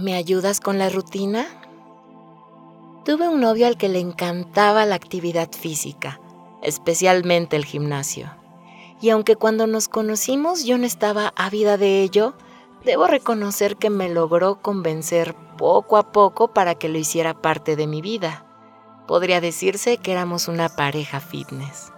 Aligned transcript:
¿Me 0.00 0.14
ayudas 0.14 0.60
con 0.60 0.78
la 0.78 0.90
rutina? 0.90 1.44
Tuve 3.04 3.26
un 3.28 3.40
novio 3.40 3.66
al 3.66 3.76
que 3.76 3.88
le 3.88 3.98
encantaba 3.98 4.86
la 4.86 4.94
actividad 4.94 5.50
física, 5.50 6.20
especialmente 6.62 7.56
el 7.56 7.64
gimnasio. 7.64 8.30
Y 9.00 9.10
aunque 9.10 9.34
cuando 9.34 9.66
nos 9.66 9.88
conocimos 9.88 10.64
yo 10.64 10.78
no 10.78 10.86
estaba 10.86 11.32
ávida 11.34 11.78
de 11.78 12.02
ello, 12.02 12.34
debo 12.84 13.08
reconocer 13.08 13.76
que 13.76 13.90
me 13.90 14.08
logró 14.08 14.62
convencer 14.62 15.34
poco 15.56 15.96
a 15.96 16.12
poco 16.12 16.54
para 16.54 16.76
que 16.76 16.88
lo 16.88 16.96
hiciera 16.96 17.42
parte 17.42 17.74
de 17.74 17.88
mi 17.88 18.00
vida. 18.00 18.46
Podría 19.08 19.40
decirse 19.40 19.96
que 19.96 20.12
éramos 20.12 20.46
una 20.46 20.68
pareja 20.68 21.18
fitness. 21.18 21.92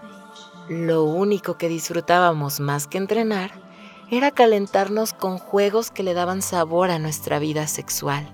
Lo 0.71 1.05
único 1.05 1.59
que 1.59 1.69
disfrutábamos 1.69 2.61
más 2.61 2.87
que 2.87 2.97
entrenar 2.97 3.70
era 4.11 4.33
calentarnos 4.33 5.13
con 5.13 5.39
juegos 5.39 5.91
que 5.91 6.03
le 6.03 6.15
daban 6.15 6.43
sabor 6.43 6.91
a 6.91 6.99
nuestra 6.99 7.39
vida 7.39 7.67
sexual. 7.69 8.29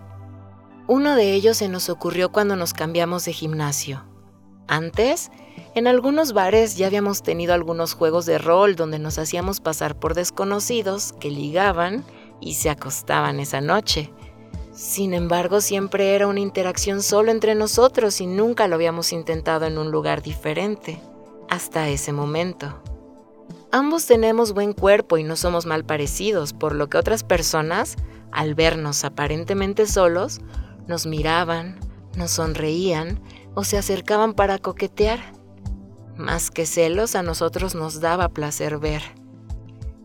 Uno 0.89 1.17
de 1.17 1.35
ellos 1.35 1.59
se 1.59 1.69
nos 1.69 1.91
ocurrió 1.91 2.33
cuando 2.33 2.57
nos 2.57 2.73
cambiamos 2.73 3.25
de 3.27 3.33
gimnasio. 3.33 4.05
Antes, 4.69 5.31
en 5.75 5.87
algunos 5.87 6.33
bares 6.33 6.77
ya 6.77 6.87
habíamos 6.87 7.23
tenido 7.23 7.53
algunos 7.53 7.93
juegos 7.93 8.25
de 8.25 8.39
rol 8.39 8.75
donde 8.75 8.99
nos 8.99 9.19
hacíamos 9.19 9.61
pasar 9.61 9.99
por 9.99 10.15
desconocidos 10.15 11.13
que 11.21 11.31
ligaban 11.31 12.05
y 12.41 12.55
se 12.55 12.71
acostaban 12.71 13.39
esa 13.39 13.61
noche. 13.61 14.13
Sin 14.73 15.15
embargo, 15.15 15.61
siempre 15.61 16.15
era 16.15 16.27
una 16.27 16.41
interacción 16.41 17.03
solo 17.03 17.31
entre 17.31 17.55
nosotros 17.55 18.21
y 18.21 18.27
nunca 18.27 18.67
lo 18.69 18.77
habíamos 18.77 19.13
intentado 19.13 19.67
en 19.67 19.79
un 19.79 19.91
lugar 19.91 20.23
diferente, 20.23 21.01
hasta 21.49 21.89
ese 21.89 22.13
momento. 22.13 22.83
Ambos 23.73 24.07
tenemos 24.07 24.53
buen 24.53 24.73
cuerpo 24.73 25.19
y 25.19 25.25
no 25.25 25.37
somos 25.37 25.67
mal 25.67 25.85
parecidos, 25.85 26.53
por 26.53 26.75
lo 26.75 26.89
que 26.89 26.99
otras 26.99 27.25
personas, 27.25 27.97
al 28.31 28.55
vernos 28.55 29.05
aparentemente 29.05 29.87
solos, 29.87 30.41
nos 30.87 31.07
miraban, 31.07 31.79
nos 32.17 32.31
sonreían 32.31 33.21
o 33.55 33.65
se 33.65 33.77
acercaban 33.77 34.35
para 34.35 34.59
coquetear. 34.59 35.21
Más 36.17 36.51
que 36.51 36.65
celos, 36.65 37.15
a 37.15 37.23
nosotros 37.23 37.75
nos 37.75 38.01
daba 38.01 38.29
placer 38.29 38.79
ver. 38.79 39.03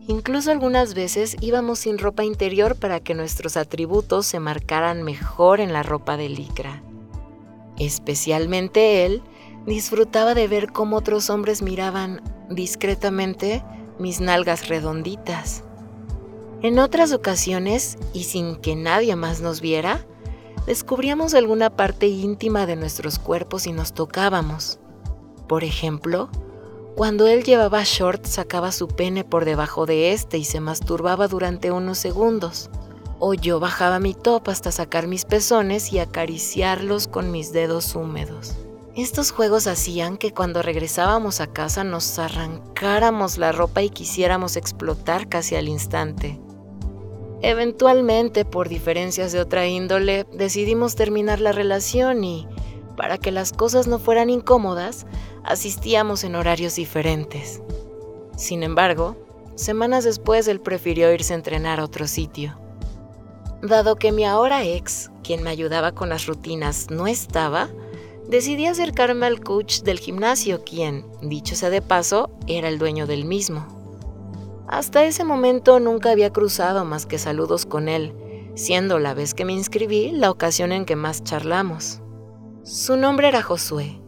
Incluso 0.08 0.50
algunas 0.50 0.94
veces 0.94 1.36
íbamos 1.40 1.78
sin 1.78 1.98
ropa 1.98 2.24
interior 2.24 2.76
para 2.76 2.98
que 3.00 3.14
nuestros 3.14 3.56
atributos 3.56 4.26
se 4.26 4.40
marcaran 4.40 5.04
mejor 5.04 5.60
en 5.60 5.72
la 5.72 5.84
ropa 5.84 6.16
de 6.16 6.28
licra. 6.28 6.82
Especialmente 7.78 9.06
él 9.06 9.22
disfrutaba 9.64 10.34
de 10.34 10.48
ver 10.48 10.72
cómo 10.72 10.96
otros 10.96 11.30
hombres 11.30 11.62
miraban 11.62 12.20
discretamente 12.54 13.62
mis 13.98 14.20
nalgas 14.20 14.68
redonditas. 14.68 15.64
En 16.62 16.78
otras 16.78 17.12
ocasiones, 17.12 17.98
y 18.12 18.24
sin 18.24 18.56
que 18.56 18.76
nadie 18.76 19.16
más 19.16 19.40
nos 19.40 19.60
viera, 19.60 20.06
descubríamos 20.66 21.34
alguna 21.34 21.70
parte 21.70 22.06
íntima 22.06 22.66
de 22.66 22.76
nuestros 22.76 23.18
cuerpos 23.18 23.66
y 23.66 23.72
nos 23.72 23.94
tocábamos. 23.94 24.78
Por 25.48 25.64
ejemplo, 25.64 26.30
cuando 26.94 27.26
él 27.26 27.42
llevaba 27.42 27.82
short 27.84 28.26
sacaba 28.26 28.70
su 28.70 28.86
pene 28.86 29.24
por 29.24 29.44
debajo 29.44 29.86
de 29.86 30.12
este 30.12 30.38
y 30.38 30.44
se 30.44 30.60
masturbaba 30.60 31.26
durante 31.26 31.72
unos 31.72 31.98
segundos. 31.98 32.70
O 33.18 33.34
yo 33.34 33.60
bajaba 33.60 33.98
mi 33.98 34.14
top 34.14 34.48
hasta 34.48 34.72
sacar 34.72 35.06
mis 35.06 35.24
pezones 35.24 35.92
y 35.92 36.00
acariciarlos 36.00 37.08
con 37.08 37.30
mis 37.30 37.52
dedos 37.52 37.94
húmedos. 37.94 38.56
Estos 38.94 39.30
juegos 39.30 39.68
hacían 39.68 40.18
que 40.18 40.32
cuando 40.32 40.60
regresábamos 40.60 41.40
a 41.40 41.46
casa 41.46 41.82
nos 41.82 42.18
arrancáramos 42.18 43.38
la 43.38 43.50
ropa 43.50 43.80
y 43.80 43.88
quisiéramos 43.88 44.56
explotar 44.56 45.30
casi 45.30 45.56
al 45.56 45.66
instante. 45.66 46.38
Eventualmente, 47.40 48.44
por 48.44 48.68
diferencias 48.68 49.32
de 49.32 49.40
otra 49.40 49.66
índole, 49.66 50.26
decidimos 50.34 50.94
terminar 50.94 51.40
la 51.40 51.52
relación 51.52 52.22
y, 52.22 52.46
para 52.94 53.16
que 53.16 53.32
las 53.32 53.54
cosas 53.54 53.86
no 53.86 53.98
fueran 53.98 54.28
incómodas, 54.28 55.06
asistíamos 55.42 56.22
en 56.22 56.34
horarios 56.34 56.74
diferentes. 56.74 57.62
Sin 58.36 58.62
embargo, 58.62 59.16
semanas 59.54 60.04
después 60.04 60.46
él 60.48 60.60
prefirió 60.60 61.10
irse 61.14 61.32
a 61.32 61.36
entrenar 61.36 61.80
a 61.80 61.84
otro 61.84 62.06
sitio. 62.06 62.58
Dado 63.62 63.96
que 63.96 64.12
mi 64.12 64.26
ahora 64.26 64.64
ex, 64.64 65.10
quien 65.24 65.42
me 65.42 65.50
ayudaba 65.50 65.92
con 65.92 66.10
las 66.10 66.26
rutinas, 66.26 66.90
no 66.90 67.06
estaba, 67.06 67.70
decidí 68.28 68.66
acercarme 68.66 69.26
al 69.26 69.40
coach 69.40 69.82
del 69.82 69.98
gimnasio, 69.98 70.64
quien, 70.64 71.06
dicho 71.22 71.54
sea 71.54 71.70
de 71.70 71.82
paso, 71.82 72.30
era 72.46 72.68
el 72.68 72.78
dueño 72.78 73.06
del 73.06 73.24
mismo. 73.24 73.66
Hasta 74.68 75.04
ese 75.04 75.24
momento 75.24 75.80
nunca 75.80 76.10
había 76.10 76.32
cruzado 76.32 76.84
más 76.84 77.06
que 77.06 77.18
saludos 77.18 77.66
con 77.66 77.88
él, 77.88 78.14
siendo 78.54 78.98
la 78.98 79.14
vez 79.14 79.34
que 79.34 79.44
me 79.44 79.52
inscribí 79.52 80.10
la 80.12 80.30
ocasión 80.30 80.72
en 80.72 80.84
que 80.84 80.96
más 80.96 81.22
charlamos. 81.24 82.00
Su 82.62 82.96
nombre 82.96 83.28
era 83.28 83.42
Josué, 83.42 84.00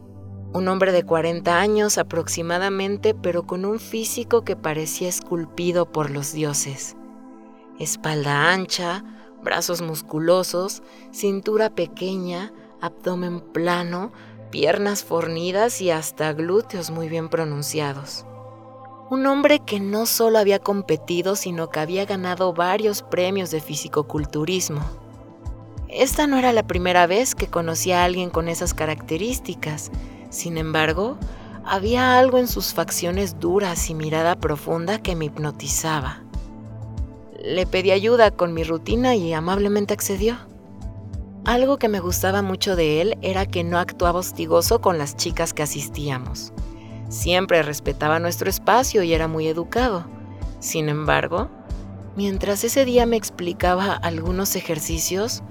un 0.54 0.68
hombre 0.68 0.92
de 0.92 1.02
40 1.02 1.58
años 1.58 1.98
aproximadamente, 1.98 3.14
pero 3.14 3.42
con 3.42 3.64
un 3.64 3.80
físico 3.80 4.42
que 4.42 4.54
parecía 4.54 5.08
esculpido 5.08 5.90
por 5.90 6.10
los 6.10 6.32
dioses. 6.32 6.96
Espalda 7.80 8.52
ancha, 8.52 9.04
brazos 9.42 9.82
musculosos, 9.82 10.82
cintura 11.10 11.70
pequeña, 11.70 12.52
abdomen 12.84 13.40
plano, 13.40 14.12
piernas 14.50 15.04
fornidas 15.04 15.80
y 15.80 15.90
hasta 15.90 16.34
glúteos 16.34 16.90
muy 16.90 17.08
bien 17.08 17.30
pronunciados. 17.30 18.26
Un 19.10 19.26
hombre 19.26 19.60
que 19.60 19.80
no 19.80 20.04
solo 20.04 20.38
había 20.38 20.58
competido, 20.58 21.34
sino 21.34 21.70
que 21.70 21.80
había 21.80 22.04
ganado 22.04 22.52
varios 22.52 23.02
premios 23.02 23.50
de 23.50 23.62
fisicoculturismo. 23.62 24.82
Esta 25.88 26.26
no 26.26 26.36
era 26.36 26.52
la 26.52 26.66
primera 26.66 27.06
vez 27.06 27.34
que 27.34 27.46
conocía 27.46 28.02
a 28.02 28.04
alguien 28.04 28.28
con 28.28 28.48
esas 28.48 28.74
características, 28.74 29.90
sin 30.28 30.58
embargo, 30.58 31.16
había 31.64 32.18
algo 32.18 32.36
en 32.38 32.48
sus 32.48 32.74
facciones 32.74 33.40
duras 33.40 33.88
y 33.88 33.94
mirada 33.94 34.36
profunda 34.36 34.98
que 34.98 35.16
me 35.16 35.26
hipnotizaba. 35.26 36.22
Le 37.42 37.66
pedí 37.66 37.92
ayuda 37.92 38.30
con 38.30 38.52
mi 38.52 38.62
rutina 38.62 39.14
y 39.14 39.32
amablemente 39.32 39.94
accedió. 39.94 40.36
Algo 41.44 41.78
que 41.78 41.88
me 41.88 42.00
gustaba 42.00 42.42
mucho 42.42 42.76
de 42.76 43.00
él 43.00 43.18
era 43.22 43.46
que 43.46 43.64
no 43.64 43.78
actuaba 43.78 44.20
hostigoso 44.20 44.80
con 44.80 44.98
las 44.98 45.16
chicas 45.16 45.52
que 45.52 45.62
asistíamos. 45.62 46.52
Siempre 47.08 47.62
respetaba 47.62 48.18
nuestro 48.18 48.48
espacio 48.48 49.02
y 49.02 49.12
era 49.12 49.28
muy 49.28 49.46
educado. 49.46 50.06
Sin 50.58 50.88
embargo, 50.88 51.50
mientras 52.16 52.64
ese 52.64 52.84
día 52.84 53.06
me 53.06 53.16
explicaba 53.16 53.92
algunos 53.94 54.56
ejercicios, 54.56 55.42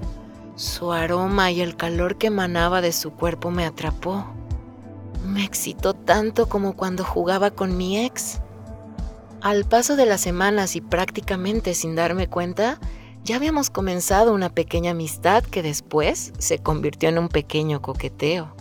su 0.55 0.91
aroma 0.91 1.51
y 1.51 1.61
el 1.61 1.75
calor 1.75 2.17
que 2.17 2.27
emanaba 2.27 2.81
de 2.81 2.91
su 2.91 3.11
cuerpo 3.11 3.51
me 3.51 3.65
atrapó 3.65 4.25
me 5.23 5.43
excitó 5.43 5.93
tanto 5.93 6.47
como 6.47 6.75
cuando 6.75 7.03
jugaba 7.03 7.51
con 7.51 7.77
mi 7.77 8.05
ex. 8.05 8.39
Al 9.41 9.65
paso 9.65 9.95
de 9.95 10.05
las 10.05 10.21
semanas 10.21 10.75
y 10.75 10.81
prácticamente 10.81 11.73
sin 11.73 11.95
darme 11.95 12.27
cuenta, 12.27 12.79
ya 13.23 13.37
habíamos 13.37 13.69
comenzado 13.69 14.33
una 14.33 14.49
pequeña 14.49 14.91
amistad 14.91 15.43
que 15.43 15.63
después 15.63 16.33
se 16.39 16.59
convirtió 16.59 17.07
en 17.07 17.17
un 17.17 17.29
pequeño 17.29 17.81
coqueteo, 17.81 18.53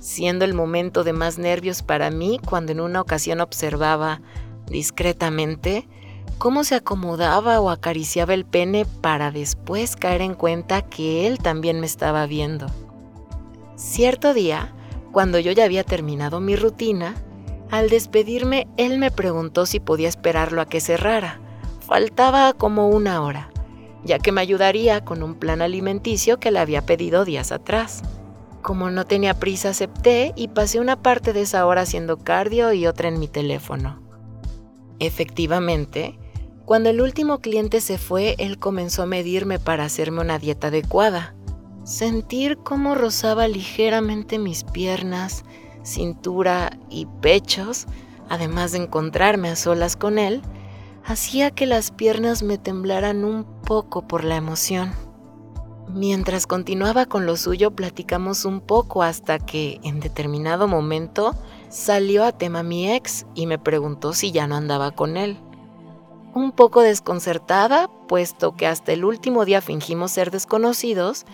siendo 0.00 0.44
el 0.44 0.52
momento 0.52 1.04
de 1.04 1.14
más 1.14 1.38
nervios 1.38 1.82
para 1.82 2.10
mí 2.10 2.38
cuando 2.44 2.72
en 2.72 2.80
una 2.80 3.00
ocasión 3.00 3.40
observaba 3.40 4.20
discretamente 4.66 5.88
cómo 6.36 6.64
se 6.64 6.74
acomodaba 6.74 7.60
o 7.60 7.70
acariciaba 7.70 8.34
el 8.34 8.44
pene 8.44 8.84
para 9.00 9.30
después 9.30 9.96
caer 9.96 10.20
en 10.20 10.34
cuenta 10.34 10.82
que 10.82 11.26
él 11.26 11.38
también 11.38 11.80
me 11.80 11.86
estaba 11.86 12.26
viendo. 12.26 12.66
Cierto 13.76 14.34
día, 14.34 14.74
cuando 15.12 15.38
yo 15.38 15.52
ya 15.52 15.64
había 15.64 15.82
terminado 15.82 16.40
mi 16.40 16.56
rutina, 16.56 17.14
al 17.70 17.88
despedirme 17.88 18.66
él 18.76 18.98
me 18.98 19.10
preguntó 19.10 19.64
si 19.64 19.80
podía 19.80 20.08
esperarlo 20.08 20.60
a 20.60 20.66
que 20.66 20.80
cerrara. 20.80 21.40
Faltaba 21.80 22.52
como 22.52 22.88
una 22.88 23.22
hora, 23.22 23.47
ya 24.04 24.18
que 24.18 24.32
me 24.32 24.40
ayudaría 24.40 25.04
con 25.04 25.22
un 25.22 25.34
plan 25.34 25.62
alimenticio 25.62 26.38
que 26.38 26.50
le 26.50 26.58
había 26.58 26.86
pedido 26.86 27.24
días 27.24 27.52
atrás. 27.52 28.02
Como 28.62 28.90
no 28.90 29.06
tenía 29.06 29.34
prisa, 29.34 29.70
acepté 29.70 30.32
y 30.36 30.48
pasé 30.48 30.80
una 30.80 31.00
parte 31.02 31.32
de 31.32 31.42
esa 31.42 31.66
hora 31.66 31.82
haciendo 31.82 32.18
cardio 32.18 32.72
y 32.72 32.86
otra 32.86 33.08
en 33.08 33.18
mi 33.18 33.28
teléfono. 33.28 34.02
Efectivamente, 34.98 36.18
cuando 36.64 36.90
el 36.90 37.00
último 37.00 37.38
cliente 37.38 37.80
se 37.80 37.96
fue, 37.96 38.34
él 38.38 38.58
comenzó 38.58 39.02
a 39.02 39.06
medirme 39.06 39.58
para 39.58 39.84
hacerme 39.84 40.20
una 40.20 40.38
dieta 40.38 40.66
adecuada. 40.66 41.34
Sentir 41.84 42.58
cómo 42.58 42.94
rozaba 42.94 43.48
ligeramente 43.48 44.38
mis 44.38 44.64
piernas, 44.64 45.44
cintura 45.82 46.78
y 46.90 47.06
pechos, 47.22 47.86
además 48.28 48.72
de 48.72 48.78
encontrarme 48.78 49.48
a 49.48 49.56
solas 49.56 49.96
con 49.96 50.18
él, 50.18 50.42
hacía 51.04 51.50
que 51.50 51.64
las 51.64 51.90
piernas 51.90 52.42
me 52.42 52.58
temblaran 52.58 53.24
un 53.24 53.57
poco 53.68 54.00
por 54.00 54.24
la 54.24 54.36
emoción. 54.36 54.94
Mientras 55.90 56.46
continuaba 56.46 57.04
con 57.04 57.26
lo 57.26 57.36
suyo, 57.36 57.70
platicamos 57.70 58.46
un 58.46 58.62
poco 58.62 59.02
hasta 59.02 59.38
que, 59.38 59.78
en 59.82 60.00
determinado 60.00 60.68
momento, 60.68 61.34
salió 61.68 62.24
a 62.24 62.32
tema 62.32 62.62
mi 62.62 62.90
ex 62.90 63.26
y 63.34 63.46
me 63.46 63.58
preguntó 63.58 64.14
si 64.14 64.32
ya 64.32 64.46
no 64.46 64.56
andaba 64.56 64.92
con 64.92 65.18
él. 65.18 65.36
Un 66.34 66.52
poco 66.52 66.80
desconcertada, 66.80 67.90
puesto 68.08 68.56
que 68.56 68.66
hasta 68.66 68.92
el 68.92 69.04
último 69.04 69.44
día 69.44 69.60
fingimos 69.60 70.12
ser 70.12 70.30
desconocidos, 70.30 71.26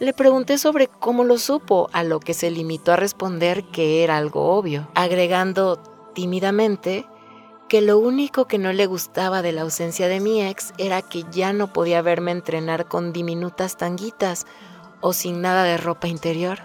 le 0.00 0.12
pregunté 0.12 0.58
sobre 0.58 0.88
cómo 0.88 1.22
lo 1.22 1.38
supo, 1.38 1.88
a 1.92 2.02
lo 2.02 2.18
que 2.18 2.34
se 2.34 2.50
limitó 2.50 2.94
a 2.94 2.96
responder 2.96 3.62
que 3.62 4.02
era 4.02 4.16
algo 4.16 4.56
obvio, 4.56 4.88
agregando 4.96 5.76
tímidamente 6.14 7.06
que 7.68 7.80
lo 7.80 7.98
único 7.98 8.46
que 8.46 8.58
no 8.58 8.72
le 8.72 8.86
gustaba 8.86 9.42
de 9.42 9.52
la 9.52 9.62
ausencia 9.62 10.08
de 10.08 10.20
mi 10.20 10.42
ex 10.42 10.72
era 10.78 11.02
que 11.02 11.24
ya 11.30 11.52
no 11.52 11.72
podía 11.72 12.02
verme 12.02 12.30
entrenar 12.30 12.86
con 12.86 13.12
diminutas 13.12 13.76
tanguitas 13.76 14.46
o 15.00 15.12
sin 15.12 15.40
nada 15.40 15.64
de 15.64 15.76
ropa 15.76 16.08
interior. 16.08 16.60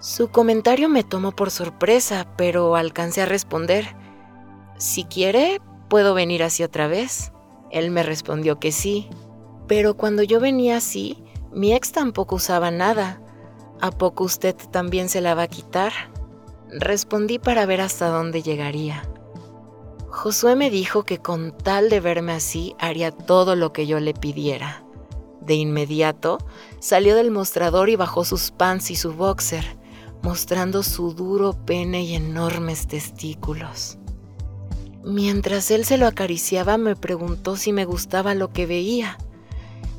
Su 0.00 0.28
comentario 0.28 0.88
me 0.88 1.04
tomó 1.04 1.32
por 1.32 1.50
sorpresa, 1.50 2.26
pero 2.36 2.76
alcancé 2.76 3.22
a 3.22 3.26
responder. 3.26 3.96
Si 4.78 5.04
quiere, 5.04 5.60
puedo 5.88 6.14
venir 6.14 6.42
así 6.42 6.62
otra 6.62 6.86
vez. 6.86 7.32
Él 7.70 7.90
me 7.90 8.02
respondió 8.02 8.58
que 8.58 8.72
sí, 8.72 9.10
pero 9.66 9.96
cuando 9.96 10.22
yo 10.22 10.40
venía 10.40 10.78
así, 10.78 11.22
mi 11.52 11.74
ex 11.74 11.92
tampoco 11.92 12.36
usaba 12.36 12.70
nada. 12.70 13.20
¿A 13.80 13.90
poco 13.90 14.24
usted 14.24 14.56
también 14.70 15.08
se 15.08 15.20
la 15.20 15.34
va 15.34 15.42
a 15.42 15.48
quitar? 15.48 15.92
Respondí 16.70 17.38
para 17.38 17.66
ver 17.66 17.80
hasta 17.80 18.08
dónde 18.08 18.42
llegaría. 18.42 19.02
Josué 20.18 20.56
me 20.56 20.68
dijo 20.68 21.04
que 21.04 21.18
con 21.18 21.56
tal 21.56 21.90
de 21.90 22.00
verme 22.00 22.32
así 22.32 22.74
haría 22.80 23.12
todo 23.12 23.54
lo 23.54 23.72
que 23.72 23.86
yo 23.86 24.00
le 24.00 24.14
pidiera. 24.14 24.82
De 25.40 25.54
inmediato 25.54 26.38
salió 26.80 27.14
del 27.14 27.30
mostrador 27.30 27.88
y 27.88 27.94
bajó 27.94 28.24
sus 28.24 28.50
pants 28.50 28.90
y 28.90 28.96
su 28.96 29.12
boxer, 29.12 29.64
mostrando 30.24 30.82
su 30.82 31.14
duro 31.14 31.52
pene 31.64 32.02
y 32.02 32.16
enormes 32.16 32.88
testículos. 32.88 33.96
Mientras 35.04 35.70
él 35.70 35.84
se 35.84 35.98
lo 35.98 36.08
acariciaba 36.08 36.78
me 36.78 36.96
preguntó 36.96 37.54
si 37.54 37.72
me 37.72 37.84
gustaba 37.84 38.34
lo 38.34 38.52
que 38.52 38.66
veía. 38.66 39.18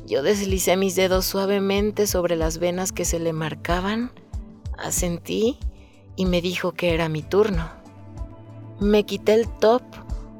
Yo 0.06 0.22
deslicé 0.22 0.76
mis 0.76 0.96
dedos 0.96 1.24
suavemente 1.24 2.06
sobre 2.06 2.36
las 2.36 2.58
venas 2.58 2.92
que 2.92 3.06
se 3.06 3.20
le 3.20 3.32
marcaban, 3.32 4.12
asentí 4.76 5.58
y 6.14 6.26
me 6.26 6.42
dijo 6.42 6.72
que 6.72 6.92
era 6.92 7.08
mi 7.08 7.22
turno. 7.22 7.70
Me 8.80 9.04
quité 9.04 9.32
el 9.34 9.48
top, 9.48 9.82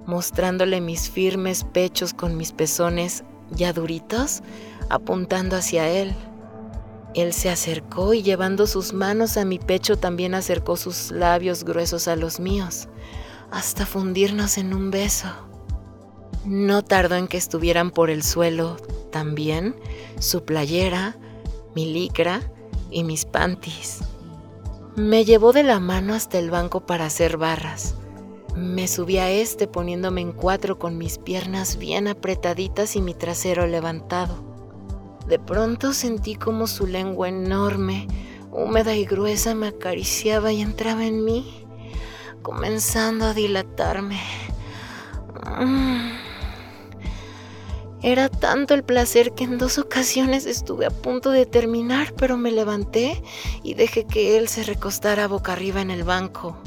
mostrándole 0.07 0.81
mis 0.81 1.11
firmes 1.11 1.65
pechos 1.65 2.15
con 2.15 2.37
mis 2.37 2.53
pezones 2.53 3.25
ya 3.51 3.73
duritos, 3.73 4.43
apuntando 4.89 5.57
hacia 5.57 5.89
él. 5.89 6.15
Él 7.15 7.33
se 7.33 7.51
acercó 7.51 8.15
y 8.15 8.23
llevando 8.23 8.67
sus 8.67 8.93
manos 8.93 9.37
a 9.37 9.45
mi 9.45 9.59
pecho 9.59 9.97
también 9.97 10.35
acercó 10.35 10.77
sus 10.77 11.11
labios 11.11 11.65
gruesos 11.65 12.07
a 12.07 12.17
los 12.17 12.39
míos, 12.39 12.89
hasta 13.51 13.87
fundirnos 13.87 14.59
en 14.59 14.75
un 14.75 14.91
beso. 14.91 15.29
No 16.45 16.83
tardó 16.83 17.17
en 17.17 17.27
que 17.27 17.37
estuvieran 17.37 17.91
por 17.91 18.11
el 18.11 18.23
suelo 18.23 18.77
también 19.11 19.75
su 20.21 20.45
playera, 20.45 21.17
mi 21.75 21.93
licra 21.93 22.41
y 22.91 23.05
mis 23.05 23.25
panties. 23.25 24.01
Me 24.97 25.25
llevó 25.25 25.53
de 25.53 25.63
la 25.63 25.81
mano 25.81 26.15
hasta 26.15 26.39
el 26.39 26.51
banco 26.51 26.87
para 26.87 27.07
hacer 27.07 27.37
barras. 27.37 27.95
Me 28.61 28.87
subí 28.89 29.17
a 29.17 29.31
este 29.31 29.67
poniéndome 29.67 30.21
en 30.21 30.33
cuatro 30.33 30.79
con 30.79 30.99
mis 30.99 31.17
piernas 31.17 31.79
bien 31.79 32.07
apretaditas 32.07 32.95
y 32.95 33.01
mi 33.01 33.15
trasero 33.15 33.67
levantado. 33.67 34.45
De 35.27 35.39
pronto 35.39 35.95
sentí 35.95 36.35
como 36.35 36.67
su 36.67 36.87
lengua 36.87 37.31
enorme, 37.31 38.07
húmeda 38.53 38.95
y 38.95 39.07
gruesa 39.07 39.55
me 39.55 39.69
acariciaba 39.69 40.53
y 40.53 40.61
entraba 40.61 41.07
en 41.07 41.25
mí, 41.25 41.65
comenzando 42.43 43.25
a 43.25 43.33
dilatarme. 43.33 44.21
Mm. 45.59 46.11
Era 48.03 48.29
tanto 48.29 48.75
el 48.75 48.85
placer 48.85 49.33
que 49.33 49.45
en 49.45 49.57
dos 49.57 49.79
ocasiones 49.79 50.45
estuve 50.45 50.85
a 50.85 50.91
punto 50.91 51.31
de 51.31 51.47
terminar, 51.47 52.13
pero 52.15 52.37
me 52.37 52.53
levanté 52.53 53.23
y 53.63 53.73
dejé 53.73 54.05
que 54.05 54.37
él 54.37 54.49
se 54.49 54.65
recostara 54.65 55.29
boca 55.29 55.53
arriba 55.53 55.81
en 55.81 55.91
el 55.91 56.05
banco. 56.05 56.59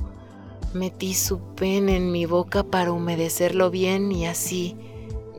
Metí 0.74 1.14
su 1.14 1.40
pene 1.56 1.98
en 1.98 2.12
mi 2.12 2.25
boca 2.25 2.64
para 2.64 2.92
humedecerlo 2.92 3.70
bien 3.70 4.12
y 4.12 4.25
así, 4.25 4.75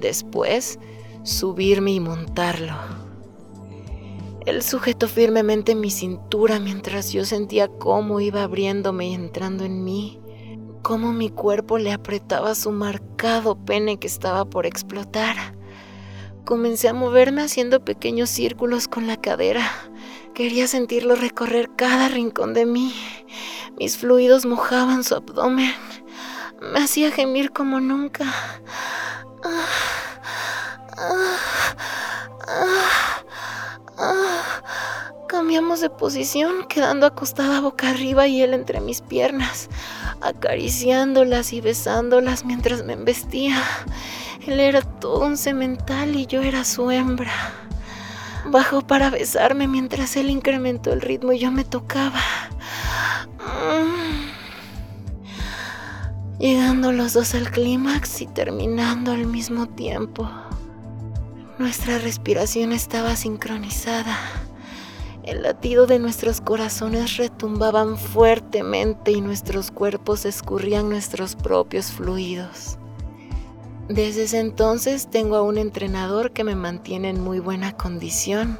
después, 0.01 0.79
subirme 1.25 1.93
y 1.93 2.01
montarlo. 2.01 2.75
Él 4.47 4.63
sujetó 4.63 5.09
firmemente 5.09 5.75
mi 5.75 5.91
cintura 5.91 6.61
mientras 6.61 7.13
yo 7.13 7.25
sentía 7.25 7.67
cómo 7.67 8.21
iba 8.21 8.43
abriéndome 8.43 9.09
y 9.09 9.15
entrando 9.15 9.65
en 9.65 9.83
mí, 9.83 10.21
cómo 10.83 11.13
mi 11.13 11.31
cuerpo 11.31 11.79
le 11.79 11.93
apretaba 11.93 12.55
su 12.55 12.71
marcado 12.71 13.57
pene 13.57 13.97
que 13.97 14.07
estaba 14.07 14.45
por 14.45 14.67
explotar. 14.67 15.35
Comencé 16.45 16.89
a 16.89 16.95
moverme 16.95 17.41
haciendo 17.41 17.85
pequeños 17.85 18.29
círculos 18.29 18.87
con 18.87 19.07
la 19.07 19.17
cadera. 19.17 19.67
Quería 20.35 20.69
sentirlo 20.69 21.17
recorrer 21.17 21.71
cada 21.75 22.09
rincón 22.09 22.53
de 22.53 22.67
mí. 22.67 22.93
Mis 23.79 23.99
fluidos 23.99 24.47
mojaban 24.47 25.03
su 25.03 25.17
abdomen. 25.17 25.73
Me 26.61 26.81
hacía 26.81 27.11
gemir 27.11 27.51
como 27.51 27.81
nunca. 27.81 28.25
Cambiamos 35.29 35.81
de 35.81 35.91
posición, 35.91 36.67
quedando 36.69 37.07
acostada 37.07 37.61
boca 37.61 37.91
arriba 37.91 38.29
y 38.29 38.43
él 38.43 38.55
entre 38.55 38.81
mis 38.81 39.01
piernas, 39.01 39.69
acariciándolas 40.21 41.53
y 41.53 41.61
besándolas 41.61 42.45
mientras 42.45 42.85
me 42.85 42.93
embestía. 42.93 43.61
Él 44.47 44.61
era 44.61 44.83
todo 44.83 45.27
un 45.27 45.37
semental 45.37 46.15
y 46.15 46.27
yo 46.27 46.43
era 46.43 46.65
su 46.65 46.91
hembra. 46.91 47.33
Bajó 48.47 48.83
para 48.83 49.11
besarme 49.11 49.67
mientras 49.67 50.17
él 50.17 50.31
incrementó 50.31 50.93
el 50.93 51.01
ritmo 51.01 51.33
y 51.33 51.41
yo 51.41 51.51
me 51.51 51.65
tocaba. 51.65 52.21
Llegando 56.39 56.93
los 56.93 57.15
dos 57.15 57.35
al 57.35 57.51
clímax 57.51 58.21
y 58.21 58.27
terminando 58.27 59.13
al 59.13 59.27
mismo 59.27 59.67
tiempo. 59.67 60.29
Nuestra 61.59 61.99
respiración 61.99 62.73
estaba 62.73 63.17
sincronizada. 63.17 64.19
El 65.23 65.43
latido 65.43 65.87
de 65.87 65.99
nuestros 65.99 66.41
corazones 66.41 67.17
retumbaban 67.17 67.97
fuertemente 67.97 69.13
y 69.13 69.23
nuestros 69.23 69.71
cuerpos 69.71 70.27
escurrían 70.27 70.91
nuestros 70.91 71.35
propios 71.35 71.93
fluidos. 71.93 72.77
Desde 73.89 74.25
ese 74.25 74.41
entonces 74.41 75.09
tengo 75.09 75.37
a 75.37 75.43
un 75.43 75.57
entrenador 75.57 76.33
que 76.33 76.45
me 76.45 76.57
mantiene 76.57 77.09
en 77.09 77.23
muy 77.23 77.39
buena 77.39 77.73
condición 77.73 78.59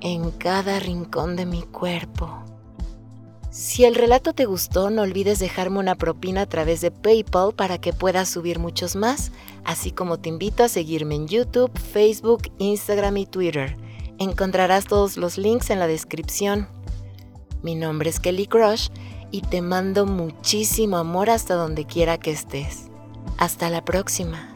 en 0.00 0.30
cada 0.30 0.78
rincón 0.78 1.36
de 1.36 1.44
mi 1.44 1.62
cuerpo. 1.62 2.44
Si 3.58 3.86
el 3.86 3.94
relato 3.94 4.34
te 4.34 4.44
gustó, 4.44 4.90
no 4.90 5.00
olvides 5.00 5.38
dejarme 5.38 5.78
una 5.78 5.94
propina 5.94 6.42
a 6.42 6.46
través 6.46 6.82
de 6.82 6.90
PayPal 6.90 7.54
para 7.54 7.78
que 7.78 7.94
puedas 7.94 8.28
subir 8.28 8.58
muchos 8.58 8.96
más, 8.96 9.32
así 9.64 9.92
como 9.92 10.18
te 10.18 10.28
invito 10.28 10.62
a 10.62 10.68
seguirme 10.68 11.14
en 11.14 11.26
YouTube, 11.26 11.70
Facebook, 11.78 12.52
Instagram 12.58 13.16
y 13.16 13.24
Twitter. 13.24 13.78
Encontrarás 14.18 14.84
todos 14.84 15.16
los 15.16 15.38
links 15.38 15.70
en 15.70 15.78
la 15.78 15.86
descripción. 15.86 16.68
Mi 17.62 17.74
nombre 17.74 18.10
es 18.10 18.20
Kelly 18.20 18.46
Crush 18.46 18.90
y 19.30 19.40
te 19.40 19.62
mando 19.62 20.04
muchísimo 20.04 20.98
amor 20.98 21.30
hasta 21.30 21.54
donde 21.54 21.86
quiera 21.86 22.18
que 22.18 22.32
estés. 22.32 22.90
Hasta 23.38 23.70
la 23.70 23.82
próxima. 23.82 24.52